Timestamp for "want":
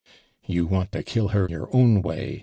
0.65-0.91